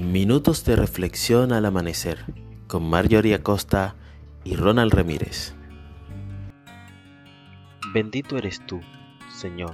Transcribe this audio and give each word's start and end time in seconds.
Minutos 0.00 0.64
de 0.64 0.74
reflexión 0.74 1.52
al 1.52 1.64
amanecer 1.66 2.18
con 2.66 2.82
Marjorie 2.90 3.32
Acosta 3.32 3.94
y 4.42 4.56
Ronald 4.56 4.92
Ramírez. 4.92 5.54
Bendito 7.92 8.36
eres 8.36 8.60
tú, 8.66 8.80
Señor, 9.32 9.72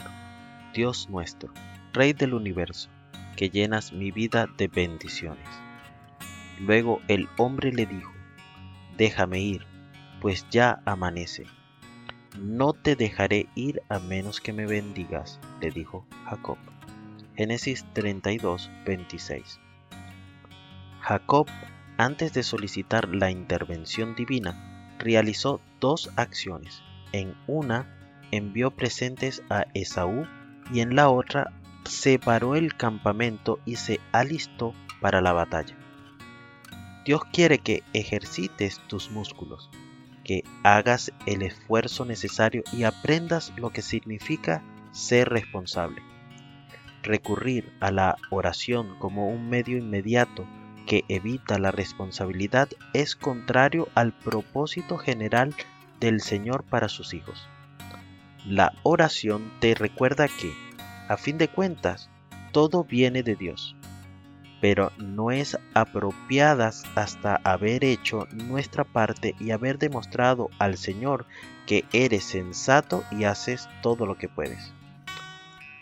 Dios 0.75 1.08
nuestro, 1.08 1.51
Rey 1.94 2.12
del 2.12 2.35
universo, 2.35 2.90
que 3.35 3.48
llenas 3.48 3.94
mi 3.94 4.11
vida 4.11 4.47
de 4.58 4.69
bendiciones. 4.69 5.48
Luego 6.61 7.01
el 7.08 7.26
hombre 7.39 7.72
le 7.72 7.87
dijo, 7.87 8.12
déjame 8.98 9.40
ir, 9.40 9.65
pues 10.21 10.44
ya 10.51 10.83
amanece. 10.84 11.47
No 12.39 12.75
te 12.75 12.94
dejaré 12.94 13.48
ir 13.54 13.80
a 13.89 13.98
menos 13.98 14.43
que 14.43 14.52
me 14.52 14.66
bendigas, 14.66 15.40
le 15.62 15.71
dijo 15.71 16.05
Jacob. 16.27 16.59
Génesis 17.37 17.87
32, 17.95 18.71
26. 18.84 19.61
Jacob, 21.01 21.47
antes 21.97 22.33
de 22.33 22.43
solicitar 22.43 23.09
la 23.09 23.31
intervención 23.31 24.15
divina, 24.15 24.97
realizó 24.99 25.61
dos 25.81 26.11
acciones. 26.17 26.83
En 27.13 27.35
una, 27.47 27.87
envió 28.31 28.71
presentes 28.71 29.43
a 29.51 29.65
Esaú 29.75 30.27
y 30.73 30.81
en 30.81 30.95
la 30.95 31.09
otra, 31.09 31.53
separó 31.85 32.55
el 32.55 32.77
campamento 32.77 33.59
y 33.65 33.77
se 33.77 34.01
alistó 34.13 34.75
para 35.01 35.21
la 35.21 35.33
batalla. 35.33 35.77
Dios 37.05 37.23
quiere 37.33 37.59
que 37.59 37.83
ejercites 37.93 38.79
tus 38.87 39.11
músculos, 39.11 39.71
que 40.23 40.45
hagas 40.62 41.12
el 41.27 41.43
esfuerzo 41.43 42.05
necesario 42.05 42.62
y 42.73 42.85
aprendas 42.85 43.53
lo 43.57 43.71
que 43.71 43.83
significa 43.83 44.62
ser 44.93 45.31
responsable. 45.31 46.03
Recurrir 47.03 47.73
a 47.81 47.91
la 47.91 48.17
oración 48.31 48.97
como 48.98 49.29
un 49.31 49.48
medio 49.48 49.79
inmediato 49.79 50.47
que 50.91 51.05
evita 51.06 51.60
la 51.60 51.70
responsabilidad 51.70 52.69
es 52.94 53.14
contrario 53.14 53.88
al 53.94 54.10
propósito 54.10 54.98
general 54.98 55.55
del 56.00 56.20
Señor 56.20 56.64
para 56.64 56.88
sus 56.88 57.14
hijos. 57.14 57.46
La 58.44 58.72
oración 58.83 59.52
te 59.61 59.77
recuerda 59.77 60.27
que, 60.27 60.52
a 61.08 61.16
fin 61.16 61.38
de 61.38 61.46
cuentas, 61.46 62.11
todo 62.50 62.83
viene 62.83 63.22
de 63.22 63.36
Dios, 63.36 63.77
pero 64.61 64.91
no 64.98 65.30
es 65.30 65.56
apropiada 65.74 66.72
hasta 66.96 67.36
haber 67.44 67.84
hecho 67.84 68.27
nuestra 68.33 68.83
parte 68.83 69.36
y 69.38 69.52
haber 69.52 69.78
demostrado 69.78 70.50
al 70.58 70.77
Señor 70.77 71.24
que 71.68 71.84
eres 71.92 72.24
sensato 72.24 73.05
y 73.12 73.22
haces 73.22 73.68
todo 73.80 74.06
lo 74.06 74.18
que 74.18 74.28
puedes. 74.28 74.72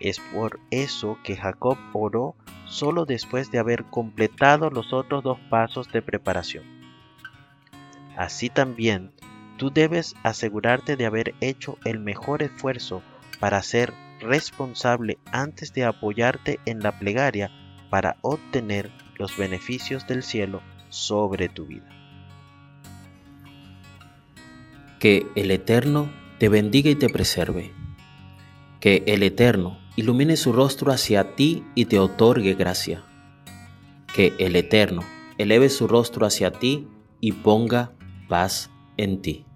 Es 0.00 0.20
por 0.20 0.60
eso 0.70 1.18
que 1.24 1.34
Jacob 1.34 1.78
oró 1.94 2.36
solo 2.68 3.04
después 3.04 3.50
de 3.50 3.58
haber 3.58 3.84
completado 3.84 4.70
los 4.70 4.92
otros 4.92 5.24
dos 5.24 5.38
pasos 5.50 5.90
de 5.90 6.02
preparación. 6.02 6.64
Así 8.16 8.50
también, 8.50 9.12
tú 9.56 9.70
debes 9.70 10.14
asegurarte 10.22 10.96
de 10.96 11.06
haber 11.06 11.34
hecho 11.40 11.78
el 11.84 11.98
mejor 11.98 12.42
esfuerzo 12.42 13.02
para 13.40 13.62
ser 13.62 13.92
responsable 14.20 15.18
antes 15.32 15.72
de 15.72 15.84
apoyarte 15.84 16.60
en 16.66 16.80
la 16.80 16.98
plegaria 16.98 17.50
para 17.90 18.16
obtener 18.22 18.90
los 19.16 19.36
beneficios 19.36 20.06
del 20.06 20.22
cielo 20.22 20.60
sobre 20.88 21.48
tu 21.48 21.66
vida. 21.66 21.88
Que 24.98 25.26
el 25.36 25.50
Eterno 25.50 26.10
te 26.38 26.48
bendiga 26.48 26.90
y 26.90 26.96
te 26.96 27.08
preserve. 27.08 27.72
Que 28.80 29.04
el 29.06 29.22
Eterno 29.22 29.78
ilumine 29.98 30.36
su 30.36 30.52
rostro 30.52 30.92
hacia 30.92 31.34
ti 31.34 31.64
y 31.74 31.86
te 31.86 31.98
otorgue 31.98 32.54
gracia. 32.54 33.02
Que 34.14 34.32
el 34.38 34.54
Eterno 34.54 35.02
eleve 35.38 35.68
su 35.70 35.88
rostro 35.88 36.24
hacia 36.24 36.52
ti 36.52 36.86
y 37.18 37.32
ponga 37.32 37.90
paz 38.28 38.70
en 38.96 39.20
ti. 39.20 39.47